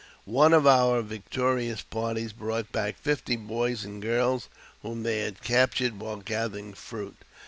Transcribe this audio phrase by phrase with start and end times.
[0.25, 4.49] One of our victorious parties brought back fifty boys and] girls
[4.81, 7.17] whom they had captured while gathering fruit.